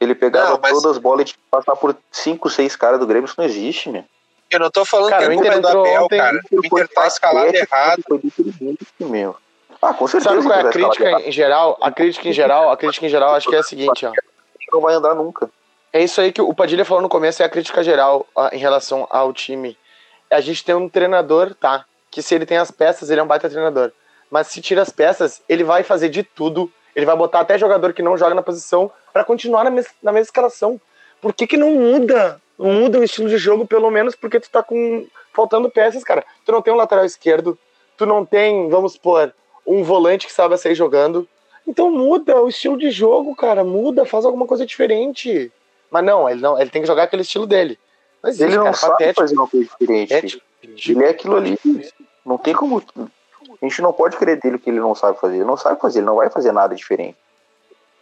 [0.01, 0.73] Ele pegava não, mas...
[0.73, 3.27] todas as bolas e tinha que passar por 5, 6 caras do Grêmio.
[3.27, 4.05] Isso não existe, meu.
[4.51, 6.41] Eu não tô falando cara, que é culpa é do Abel, ontem, cara.
[6.51, 8.03] O Inter tá escalado errado.
[8.99, 9.37] Meu.
[9.81, 10.35] Ah, com certeza.
[10.35, 11.79] Sabe qual é a crítica em geral?
[11.81, 14.13] A crítica em geral, a crítica em geral acho que é a seguinte, ó.
[14.73, 15.51] Não vai andar nunca.
[15.93, 19.07] É isso aí que o Padilha falou no começo, é a crítica geral em relação
[19.11, 19.77] ao time.
[20.31, 21.85] A gente tem um treinador, tá?
[22.11, 23.93] Que se ele tem as peças, ele é um baita treinador.
[24.31, 27.93] Mas se tira as peças, ele vai fazer de tudo ele vai botar até jogador
[27.93, 30.81] que não joga na posição para continuar na, mes na mesma escalação.
[31.21, 32.41] Por que, que não muda?
[32.59, 36.25] Não muda o estilo de jogo, pelo menos porque tu tá com faltando peças, cara.
[36.45, 37.59] Tu não tem um lateral esquerdo,
[37.97, 39.33] tu não tem, vamos supor,
[39.67, 41.27] um volante que sabe sair jogando.
[41.67, 43.65] Então muda o estilo de jogo, cara.
[43.65, 45.51] Muda, faz alguma coisa diferente.
[45.91, 47.79] Mas não, ele não, ele tem que jogar aquele estilo dele.
[48.23, 49.21] Mas ele não cara, sabe patético.
[49.21, 50.43] fazer uma coisa diferente.
[50.63, 51.59] Ele é aquilo ali.
[52.25, 52.83] Não tem como.
[53.61, 55.37] A gente não pode crer dele que ele não sabe fazer.
[55.37, 57.17] Ele não sabe fazer, ele não vai fazer nada diferente.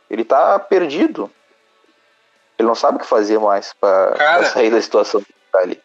[0.08, 1.30] Ele tá perdido.
[2.58, 5.80] Ele não sabe o que fazer mais para sair da situação que tá ali.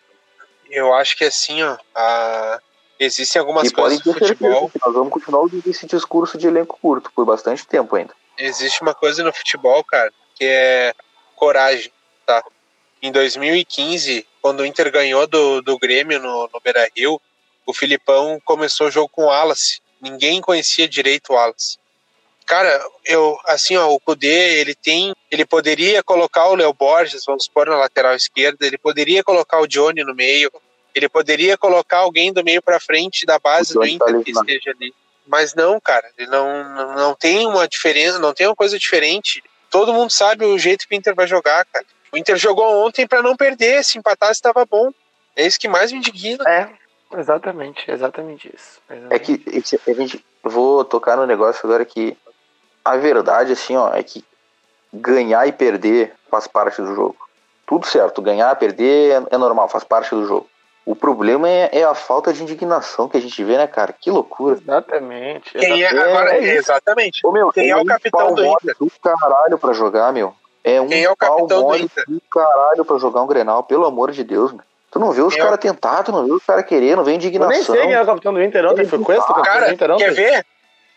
[0.70, 2.60] Eu acho que assim, ó, a...
[3.00, 4.72] existem algumas e coisas no futebol.
[4.84, 8.14] Nós vamos continuar ouvindo esse discurso de elenco curto por bastante tempo ainda.
[8.38, 10.94] Existe uma coisa no futebol, cara, que é
[11.36, 11.92] coragem,
[12.26, 12.44] tá?
[13.02, 17.22] Em 2015, quando o Inter ganhou do, do Grêmio no, no Beira Rio,
[17.65, 19.82] o Filipão começou o jogo com o Wallace.
[20.02, 21.78] Ninguém conhecia direito o Wallace.
[22.45, 27.45] Cara, eu, assim, ó, o Kudê, ele tem, ele poderia colocar o Léo Borges, vamos
[27.45, 30.52] supor, na lateral esquerda, ele poderia colocar o Johnny no meio,
[30.93, 34.71] ele poderia colocar alguém do meio para frente da base do Inter tá que esteja
[34.71, 34.93] ali.
[35.26, 39.41] Mas não, cara, ele não, não tem uma diferença, não tem uma coisa diferente.
[39.69, 41.86] Todo mundo sabe o jeito que o Inter vai jogar, cara.
[42.12, 44.91] O Inter jogou ontem para não perder, se empatasse estava bom.
[45.36, 46.43] É isso que mais me indigna.
[46.47, 46.69] É,
[47.17, 48.82] exatamente, exatamente isso.
[48.89, 49.13] Exatamente.
[49.13, 52.17] É que a gente vou tocar no negócio agora que
[52.84, 54.23] a verdade assim, ó, é que
[54.93, 57.17] ganhar e perder faz parte do jogo.
[57.65, 60.47] Tudo certo, ganhar, perder é, é normal, faz parte do jogo.
[60.86, 63.93] O problema é, é, a falta de indignação que a gente vê, né, cara?
[63.93, 64.56] Que loucura.
[64.56, 65.58] Exatamente.
[65.58, 67.26] Quem é, agora, é, exatamente.
[67.26, 68.76] Ô, meu, Quem é, o capitão do Inter?
[68.78, 70.36] Do caralho pra jogar, meu.
[70.62, 72.04] É um Quem é o capitão do Inter?
[72.06, 74.63] do caralho pra jogar um Grenal, pelo amor de Deus, meu.
[74.93, 77.15] Tu não vê os caras é tentar, tu não vê os caras querer, não vê
[77.15, 77.51] indignação.
[77.51, 79.65] Eu nem sei quem é o capitão do Inter ontem, foi Cuesta o capitão cara,
[79.65, 80.06] do Inter ontem.
[80.06, 80.45] Quer ver?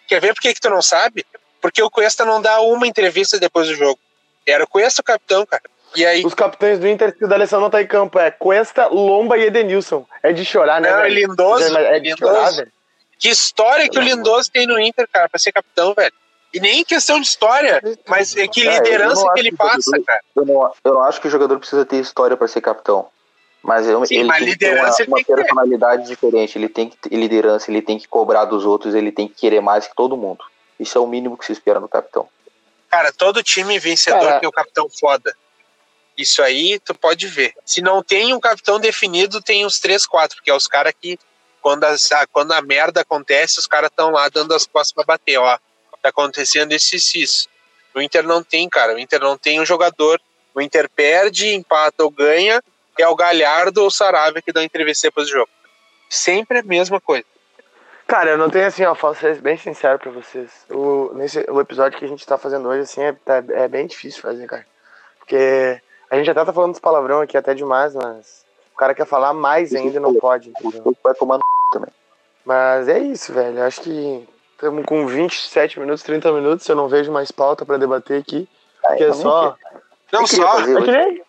[0.06, 1.24] Quer ver por que, que tu não sabe?
[1.62, 3.98] Porque o Cuesta não dá uma entrevista depois do jogo.
[4.46, 5.62] Era o Cuesta o capitão, cara.
[5.94, 6.22] E aí...
[6.26, 9.44] Os capitães do Inter, se o D'Alessandro não tá em campo, é Cuesta, Lomba e
[9.44, 10.06] Edenilson.
[10.22, 10.90] É de chorar, né?
[10.90, 11.78] Não, é Lindoso.
[11.78, 12.35] É de Lindoso.
[12.35, 12.72] chorar, velho.
[13.18, 16.12] Que história que o Lindoso tem no Inter, cara, pra ser capitão, velho.
[16.52, 20.04] E nem questão de história, mas é que é, liderança que ele que passa, jogador,
[20.04, 20.20] cara.
[20.37, 23.09] Eu não, eu não acho que o jogador precisa ter história para ser capitão.
[23.66, 26.09] Mas eu, Sim, ele mas tem liderança que ter uma, uma personalidade ter.
[26.09, 26.57] diferente.
[26.57, 29.61] Ele tem que ter liderança, ele tem que cobrar dos outros, ele tem que querer
[29.61, 30.44] mais que todo mundo.
[30.79, 32.29] Isso é o mínimo que se espera no capitão.
[32.88, 35.35] Cara, todo time vencedor cara, tem o capitão foda.
[36.16, 37.55] Isso aí tu pode ver.
[37.64, 41.18] Se não tem um capitão definido, tem uns três, quatro, que é os caras que,
[41.61, 45.38] quando, as, quando a merda acontece, os caras estão lá dando as costas pra bater,
[45.38, 45.59] ó.
[46.00, 47.48] Tá acontecendo esse isso.
[47.92, 48.94] O Inter não tem, cara.
[48.94, 50.20] O Inter não tem um jogador.
[50.55, 52.62] O Inter perde, empata ou ganha.
[53.02, 55.50] É o Galhardo ou o Sarabia que dão entrevista depois do jogo.
[56.09, 57.24] Sempre a mesma coisa.
[58.06, 60.50] Cara, eu não tenho assim, ó, vou ser bem sincero pra vocês.
[60.70, 63.87] O, nesse, o episódio que a gente tá fazendo hoje, assim, é, tá, é bem
[63.87, 64.64] difícil fazer, cara.
[65.18, 69.06] Porque a gente até tá falando dos palavrão aqui até demais, mas o cara quer
[69.06, 70.50] falar mais ainda e não pode.
[70.50, 70.96] Entendeu?
[71.02, 71.90] Vai tomar no também.
[72.44, 73.61] Mas é isso, velho.
[73.64, 76.68] Acho que estamos com 27 minutos, 30 minutos.
[76.68, 78.48] Eu não vejo mais pauta para debater aqui.
[78.80, 79.56] Porque é só.
[80.12, 80.61] Não, só.
[80.61, 81.22] É que, nem,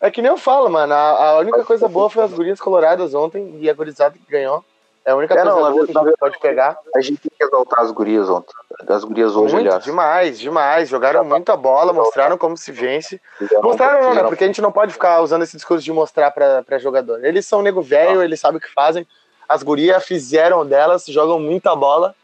[0.00, 0.92] é que nem eu falo, mano.
[0.92, 4.64] A, a única coisa boa foi as gurias coloradas ontem e a gurizada que ganhou.
[5.04, 6.78] É a única é, coisa não, boa que a gente pode pegar.
[6.94, 8.52] A gente tem que exaltar as gurias ontem.
[8.88, 9.84] As gurias hoje, Muito, aliás.
[9.84, 10.88] Demais, demais.
[10.88, 13.20] Jogaram muita bola, mostraram como se vence.
[13.62, 14.22] Mostraram não, né?
[14.22, 17.24] Porque a gente não pode ficar usando esse discurso de mostrar pra, pra jogador.
[17.24, 19.06] Eles são nego velho, eles sabem o que fazem.
[19.48, 22.14] As gurias fizeram delas, jogam muita bola.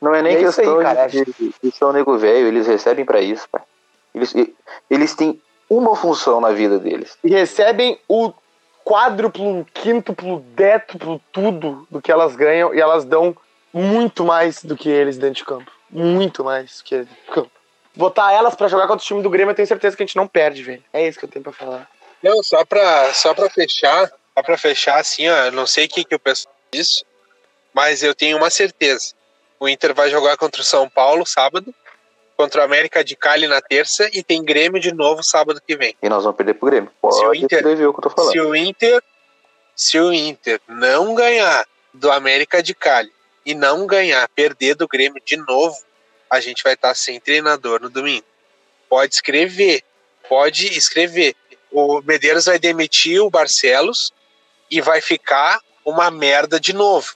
[0.00, 1.06] Não é nem é questão aí, cara.
[1.06, 1.24] de,
[1.62, 3.62] de ser um nego velho, eles recebem para isso, pai.
[4.14, 4.32] Eles,
[4.88, 7.16] eles têm uma função na vida deles.
[7.24, 8.32] E recebem o
[8.84, 13.36] quádruplo, quíntuplo, détuplo, tudo do que elas ganham e elas dão
[13.72, 15.70] muito mais do que eles dentro de campo.
[15.90, 17.50] Muito mais do que eles dentro de campo.
[17.96, 20.16] Botar elas para jogar contra o time do Grêmio, eu tenho certeza que a gente
[20.16, 20.84] não perde, velho.
[20.92, 21.88] É isso que eu tenho para falar.
[22.22, 25.88] Não, só pra, só pra fechar, só pra fechar, assim, ó, eu não sei o
[25.88, 27.04] que, que eu penso disso,
[27.72, 29.14] mas eu tenho uma certeza.
[29.60, 31.72] O Inter vai jogar contra o São Paulo sábado
[32.36, 35.96] contra o América de Cali na terça e tem Grêmio de novo sábado que vem.
[36.02, 36.90] E nós vamos perder pro Grêmio.
[37.00, 38.32] Pode se o Inter, o que eu tô falando.
[38.32, 39.02] Se o Inter,
[39.74, 43.12] se o Inter não ganhar do América de Cali
[43.46, 45.76] e não ganhar, perder do Grêmio de novo,
[46.28, 48.26] a gente vai estar sem treinador no domingo.
[48.88, 49.82] Pode escrever,
[50.28, 51.34] pode escrever.
[51.70, 54.12] O Medeiros vai demitir o Barcelos
[54.70, 57.14] e vai ficar uma merda de novo.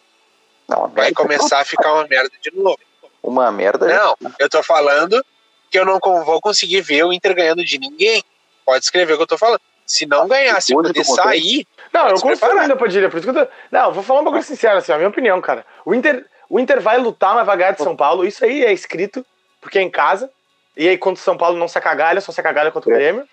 [0.68, 2.78] Não, vai começar a ficar uma merda de novo
[3.22, 3.86] uma merda.
[3.86, 5.24] Não, eu tô falando
[5.70, 8.22] que eu não vou conseguir ver o Inter ganhando de ninguém.
[8.64, 9.60] Pode escrever o que eu tô falando.
[9.86, 11.66] Se não ganhar, se poder sair.
[11.92, 13.08] Não, eu confio ainda, Padilha.
[13.08, 13.52] Por isso que eu tô...
[13.70, 15.64] Não, vou falar um bagulho sincero, assim, a minha opinião, cara.
[15.84, 18.26] O Inter, o Inter vai lutar, mas vai ganhar de São Paulo.
[18.26, 19.24] Isso aí é escrito,
[19.60, 20.30] porque é em casa.
[20.76, 22.96] E aí, contra o São Paulo, não se cagalha, só se cagalha contra o é.
[22.96, 23.28] Grêmio.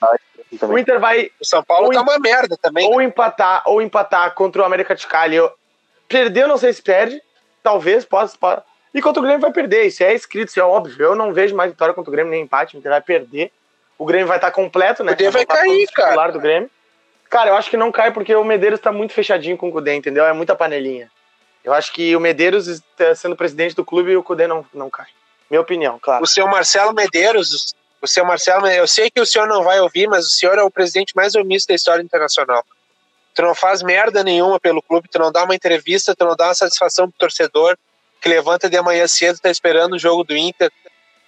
[0.61, 1.29] O Inter vai.
[1.39, 2.87] O São Paulo tá uma merda também.
[2.87, 3.05] Ou né?
[3.05, 5.35] empatar, ou empatar contra o América de Cali.
[5.35, 5.51] Eu...
[6.07, 7.21] Perder, não sei se perde.
[7.61, 8.37] Talvez possa.
[8.95, 11.05] E contra o Grêmio vai perder, isso é escrito, isso é óbvio.
[11.05, 13.51] Eu não vejo mais vitória contra o Grêmio, nem empate, o Inter vai perder.
[13.97, 15.11] O Grêmio vai estar completo, né?
[15.11, 16.31] O Grêmio vai cair, cara.
[16.31, 16.71] do Grêmio.
[17.29, 19.95] Cara, eu acho que não cai porque o Medeiros tá muito fechadinho com o Cudê,
[19.95, 20.23] entendeu?
[20.23, 21.11] É muita panelinha.
[21.61, 22.81] Eu acho que o Medeiros
[23.17, 25.07] sendo presidente do clube e o Cudê não, não cai.
[25.49, 26.23] Minha opinião, claro.
[26.23, 30.07] O senhor Marcelo Medeiros, o senhor Marcelo, eu sei que o senhor não vai ouvir,
[30.07, 32.63] mas o senhor é o presidente mais omisso da história internacional.
[33.33, 36.47] Tu não faz merda nenhuma pelo clube, tu não dá uma entrevista, tu não dá
[36.47, 37.77] uma satisfação pro torcedor
[38.21, 40.71] que levanta de manhã cedo, tá esperando o jogo do Inter,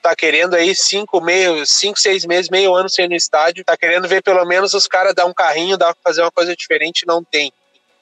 [0.01, 3.75] tá querendo aí cinco, meio, cinco, seis meses, meio ano sem ir no estádio, tá
[3.75, 7.23] querendo ver pelo menos os caras dar um carrinho, dar fazer uma coisa diferente, não
[7.23, 7.51] tem.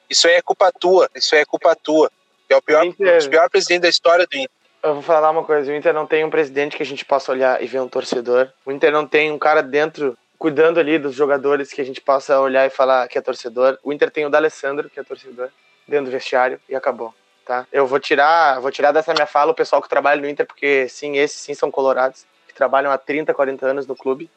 [0.10, 2.12] Isso aí é culpa tua, isso aí é culpa tua.
[2.48, 4.52] É o pior, Inter, o pior presidente da história do Inter.
[4.84, 7.32] Eu vou falar uma coisa, o Inter não tem um presidente que a gente possa
[7.32, 8.50] olhar e ver um torcedor.
[8.64, 12.40] O Inter não tem um cara dentro cuidando ali dos jogadores que a gente possa
[12.40, 13.80] olhar e falar que é torcedor.
[13.84, 15.50] O Inter tem o D'Alessandro, que é torcedor,
[15.88, 17.68] dentro do vestiário e acabou tá?
[17.72, 20.90] Eu vou tirar, vou tirar dessa minha fala o pessoal que trabalha no Inter, porque
[20.90, 24.30] sim, esses sim são colorados, que trabalham há 30, 40 anos no clube.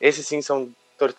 [0.00, 1.14] Esses sim são tor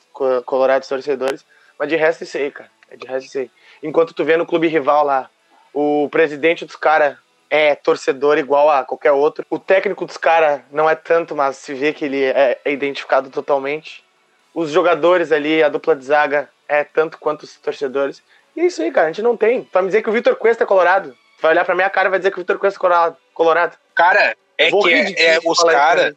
[0.45, 1.45] colorados torcedores,
[1.79, 2.69] mas de resto isso aí, cara.
[2.89, 3.51] É de resto isso aí.
[3.81, 5.29] Enquanto tu vê no clube rival lá,
[5.73, 7.17] o presidente dos caras
[7.49, 9.45] é torcedor igual a qualquer outro.
[9.49, 13.29] O técnico dos caras não é tanto, mas se vê que ele é, é identificado
[13.29, 14.03] totalmente.
[14.53, 18.21] Os jogadores ali, a dupla de zaga é tanto quanto os torcedores.
[18.55, 19.07] E é isso aí, cara.
[19.07, 19.67] A gente não tem.
[19.71, 21.15] Vai me dizer que o Vitor Cuesta é colorado.
[21.41, 23.17] Vai olhar pra minha cara e vai dizer que o Vitor Cuesta é colorado.
[23.33, 23.77] colorado.
[23.95, 26.15] Cara, é que é, é os caras.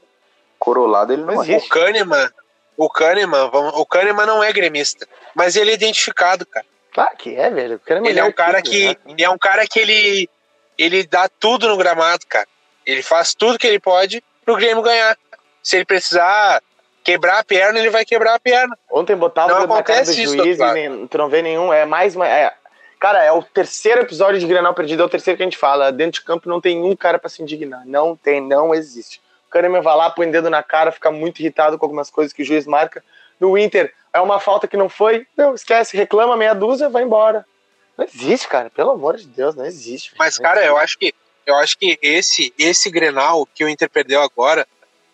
[0.59, 1.57] Corolado ele não é.
[1.57, 2.31] O Kahneman,
[2.77, 6.65] o Kahneman, o Kahneman não é gremista, mas ele é identificado, cara.
[6.93, 7.81] Claro que é, velho.
[8.07, 9.15] ele é um cara que, né?
[9.19, 10.31] é um cara que ele,
[10.79, 12.49] ele dá tudo no gramado, cara.
[12.87, 15.17] Ele faz tudo que ele pode pro Grêmio ganhar.
[15.63, 16.63] Se ele precisar
[17.07, 18.77] quebrar a perna, ele vai quebrar a perna.
[18.91, 20.77] Ontem botava não acontece do isso, juiz claro.
[20.77, 21.73] e tu não vê nenhum.
[21.73, 22.27] É mais uma.
[22.27, 22.53] É,
[22.99, 25.93] cara, é o terceiro episódio de Grenal perdido, é o terceiro que a gente fala.
[25.93, 27.87] Dentro de campo não tem um cara para se indignar.
[27.87, 29.21] Não tem, não existe.
[29.47, 32.43] O Kahneman vai lá, põe dedo na cara, fica muito irritado com algumas coisas que
[32.43, 33.05] o juiz marca.
[33.39, 35.25] No Inter, é uma falta que não foi.
[35.37, 37.47] Não, esquece, reclama meia dúzia, vai embora.
[37.97, 38.69] Não existe, cara.
[38.69, 40.13] Pelo amor de Deus, não existe.
[40.19, 41.15] Mas, cara, eu acho que
[41.47, 44.67] eu acho que esse esse Grenal que o Inter perdeu agora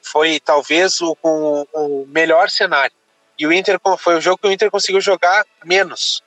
[0.02, 2.94] foi talvez o, o, o melhor cenário.
[3.38, 6.22] E o Inter foi o jogo que o Inter conseguiu jogar menos.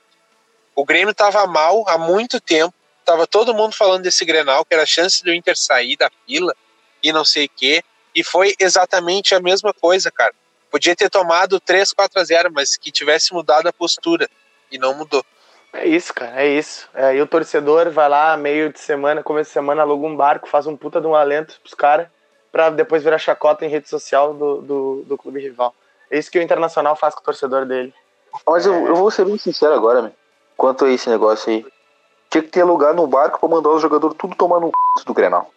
[0.74, 2.74] O Grêmio estava mal há muito tempo.
[3.04, 6.54] Tava todo mundo falando desse Grenal, que era a chance do Inter sair da fila
[7.02, 7.82] e não sei o quê.
[8.14, 10.34] E foi exatamente a mesma coisa, cara.
[10.70, 14.28] Podia ter tomado 3, 4 a 0, mas que tivesse mudado a postura.
[14.70, 15.24] E não mudou.
[15.72, 16.88] É isso, cara, é isso.
[16.92, 20.48] É, e o torcedor vai lá, meio de semana, começo de semana, aluga um barco,
[20.48, 22.08] faz um puta de um alento pros caras
[22.50, 25.74] para depois virar chacota em rede social do, do, do, clube rival.
[26.10, 27.92] É isso que o Internacional faz com o torcedor dele.
[28.46, 30.12] Mas eu, eu vou ser bem sincero agora, meu.
[30.56, 31.66] quanto a esse negócio aí.
[32.30, 35.04] Tinha que ter lugar no barco para mandar os jogadores tudo tomar no c...
[35.04, 35.50] do Grenal.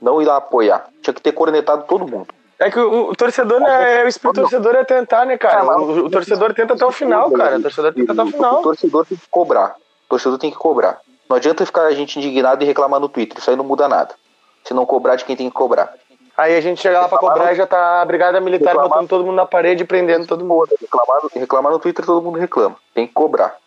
[0.00, 0.88] Não ir lá apoiar.
[1.02, 2.28] Tinha que ter cornetado todo mundo.
[2.58, 5.64] É que o, o torcedor, né, o espírito do torcedor é tentar, né, cara?
[5.78, 7.58] O, o torcedor tenta até o final, cara.
[7.58, 8.60] O torcedor tenta até o final.
[8.60, 9.76] O torcedor tem que cobrar.
[10.04, 11.00] O torcedor tem que cobrar.
[11.26, 13.38] Não adianta ficar a gente indignado e reclamar no Twitter.
[13.38, 14.14] Isso aí não muda nada.
[14.64, 15.94] Se não cobrar de quem tem que cobrar.
[16.40, 19.26] Aí a gente chega lá pra cobrar e já tá a brigada militar botando todo
[19.26, 20.70] mundo na parede e prendendo todo mundo.
[20.80, 22.76] Reclamar, reclamar no Twitter todo mundo reclama.
[22.94, 23.58] Tem que cobrar.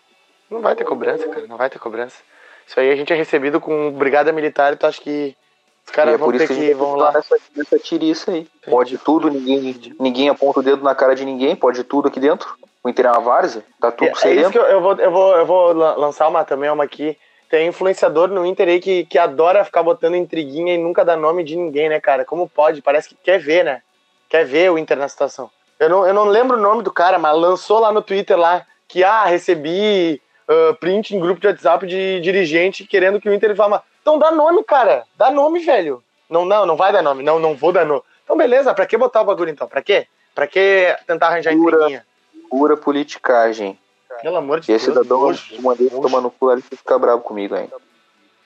[0.49, 1.45] Não vai ter cobrança, cara.
[1.45, 2.17] Não vai ter cobrança.
[2.65, 5.37] Isso aí a gente é recebido com brigada militar e tu acha que
[5.85, 7.11] os caras é vão ter que, que vão lá.
[7.11, 8.49] Nessa, nessa tiriça aí.
[8.63, 8.71] Sim.
[8.71, 12.55] Pode tudo, ninguém, ninguém aponta o dedo na cara de ninguém, pode tudo aqui dentro.
[12.83, 15.11] O Inter é uma várzea, tá tudo é, É isso que eu, eu, vou, eu,
[15.11, 17.15] vou, eu vou lançar uma também, uma aqui
[17.53, 21.43] tem influenciador no Inter aí que, que adora ficar botando intriguinha e nunca dá nome
[21.43, 22.25] de ninguém, né, cara?
[22.25, 22.81] Como pode?
[22.81, 23.83] Parece que quer ver, né?
[24.27, 25.51] Quer ver o Inter na situação.
[25.79, 28.65] Eu não, eu não lembro o nome do cara, mas lançou lá no Twitter lá
[28.87, 33.53] que, ah, recebi uh, print em grupo de WhatsApp de dirigente querendo que o Inter
[33.53, 33.83] vá.
[34.01, 35.03] Então dá nome, cara.
[35.15, 36.03] Dá nome, velho.
[36.27, 37.21] Não, não, não vai dar nome.
[37.21, 38.01] Não, não vou dar nome.
[38.23, 39.67] Então beleza, pra que botar o bagulho então?
[39.67, 40.07] Pra quê?
[40.33, 42.05] Pra que tentar arranjar pura, intriguinha?
[42.49, 43.77] Pura politicagem.
[44.21, 44.81] Pelo amor de e Deus.
[44.81, 47.75] E esse cidadão, hoje, mandei tomar no cu, ele ficar bravo comigo ainda.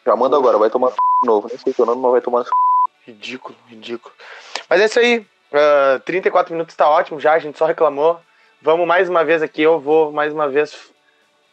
[0.06, 1.48] Já manda agora, vai tomar de novo.
[1.48, 2.46] Nem sei o nome, mas vai tomar
[3.06, 4.14] Ridículo, ridículo.
[4.70, 5.26] Mas é isso aí.
[5.52, 8.20] Uh, 34 minutos tá ótimo já, a gente só reclamou.
[8.62, 10.92] Vamos mais uma vez aqui, eu vou mais uma vez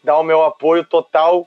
[0.03, 1.46] dar o meu apoio total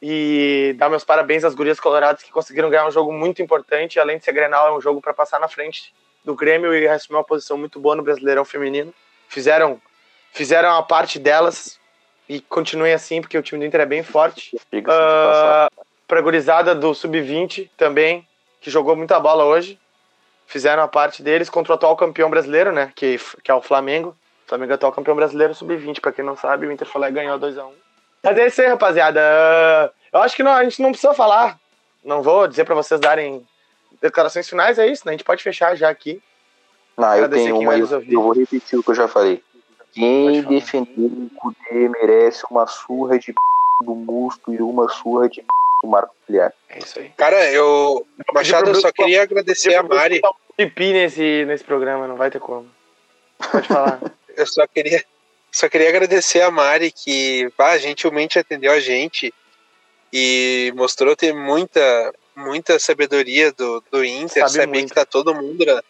[0.00, 3.98] e dar meus parabéns às gurias coloradas que conseguiram ganhar um jogo muito importante.
[3.98, 5.92] Além de ser Grenal, é um jogo para passar na frente
[6.24, 8.92] do Grêmio e assumir uma posição muito boa no Brasileirão Feminino.
[9.28, 9.80] Fizeram,
[10.32, 11.78] fizeram a parte delas,
[12.28, 14.54] e continuem assim, porque o time do Inter é bem forte.
[14.72, 18.26] Uh, pra gurizada do Sub-20 também,
[18.60, 19.78] que jogou muita bola hoje.
[20.46, 22.92] Fizeram a parte deles contra o atual campeão brasileiro, né?
[22.94, 24.16] Que, que é o Flamengo.
[24.44, 27.00] O Flamengo é o atual campeão brasileiro Sub-20, pra quem não sabe, o Inter foi
[27.00, 27.70] lá e ganhou 2x1.
[28.22, 29.20] Mas é isso aí, rapaziada.
[29.20, 31.58] Uh, eu acho que não, a gente não precisa falar.
[32.04, 33.46] Não vou dizer para vocês darem
[34.00, 35.12] declarações finais, é isso, né?
[35.12, 36.22] A gente pode fechar já aqui.
[36.96, 39.42] Não, eu tenho uma, eu, eu vou repetir o que eu já falei.
[39.92, 43.38] Quem defendeu o Cudê merece uma surra de p...
[43.84, 45.46] do Musto e uma surra de p...
[45.82, 46.52] do Marco Filiar.
[46.68, 47.10] É isso aí.
[47.16, 48.06] Cara, eu.
[48.32, 50.20] Machado, eu só queria agradecer a Mari.
[50.56, 52.68] Pipi nesse, nesse programa, não vai ter como.
[53.50, 54.00] Pode falar.
[54.36, 55.04] eu só queria,
[55.50, 59.32] só queria agradecer a Mari que ah, gentilmente atendeu a gente
[60.12, 64.88] e mostrou ter muita, muita sabedoria do, do Inter, Sabe saber muito.
[64.88, 65.82] que tá todo mundo na,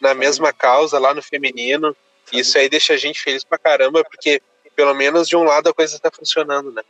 [0.00, 1.96] na mesma causa lá no feminino.
[2.26, 2.40] Sabe.
[2.40, 4.42] Isso aí deixa a gente feliz pra caramba, porque
[4.74, 6.82] pelo menos de um lado a coisa tá funcionando, né?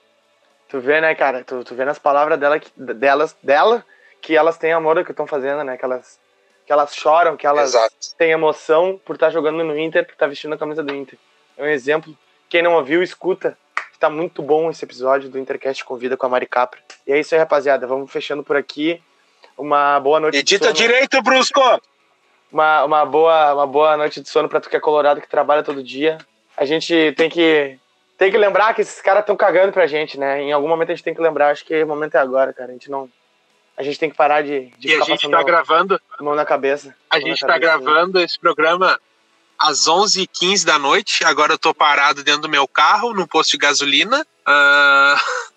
[0.68, 1.44] Tu vê, né, cara?
[1.44, 3.85] Tu, tu vê nas palavras dela, que, delas, dela
[4.20, 5.77] que elas têm amor ao que estão fazendo, né?
[5.77, 6.18] Que elas,
[6.66, 7.94] que elas choram, que elas Exato.
[8.18, 10.92] têm emoção por estar tá jogando no Inter, por estar tá vestindo a camisa do
[10.92, 11.16] Inter.
[11.57, 12.16] É um exemplo.
[12.49, 13.57] Quem não ouviu, escuta.
[14.01, 16.81] Tá muito bom esse episódio do Intercast Convida com a Mari Capra.
[17.07, 17.87] E é isso aí, rapaziada.
[17.87, 19.01] Vamos fechando por aqui.
[19.57, 21.61] Uma boa noite Edita direito, Brusco!
[22.52, 25.62] Uma, uma, boa, uma boa noite de sono pra tu que é colorado, que trabalha
[25.62, 26.18] todo dia.
[26.56, 27.78] A gente tem que
[28.16, 30.40] tem que lembrar que esses caras estão cagando pra gente, né?
[30.40, 32.70] Em algum momento a gente tem que lembrar, acho que o momento é agora, cara.
[32.70, 33.11] A gente não.
[33.76, 36.00] A gente tem que parar de, de e ficar a gente tá gravando.
[36.20, 36.94] Mão na cabeça.
[37.11, 38.24] A gente tá cabeça, gravando né?
[38.24, 38.98] esse programa
[39.59, 41.22] às 11h15 da noite.
[41.24, 44.26] Agora eu tô parado dentro do meu carro, no posto de gasolina.
[44.48, 45.56] Uh...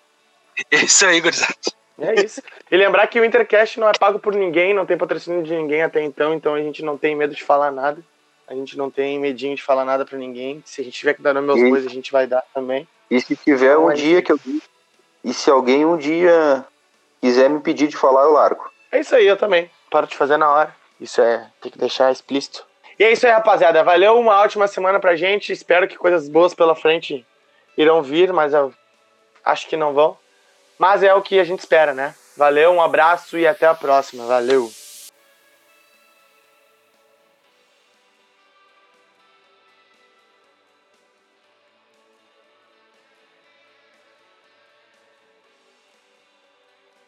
[0.70, 1.56] É isso aí, gurizada.
[2.00, 2.42] É isso.
[2.70, 5.82] E lembrar que o Intercast não é pago por ninguém, não tem patrocínio de ninguém
[5.82, 8.02] até então, então a gente não tem medo de falar nada.
[8.48, 10.60] A gente não tem medinho de falar nada para ninguém.
[10.66, 12.88] Se a gente tiver que dar nome aos bois, a gente vai dar também.
[13.08, 14.40] E se tiver então, um dia que eu.
[15.22, 16.64] E se alguém um dia
[17.20, 18.68] quiser me pedir de falar, eu largo.
[18.90, 19.70] É isso aí, eu também.
[19.88, 20.74] Paro de fazer na hora.
[21.00, 21.46] Isso é.
[21.60, 22.66] Tem que deixar explícito.
[22.98, 23.84] E é isso aí, rapaziada.
[23.84, 25.52] Valeu, uma ótima semana pra gente.
[25.52, 27.24] Espero que coisas boas pela frente
[27.76, 28.74] irão vir, mas eu
[29.44, 30.18] acho que não vão.
[30.80, 32.14] Mas é o que a gente espera, né?
[32.34, 34.24] Valeu, um abraço e até a próxima.
[34.24, 34.72] Valeu.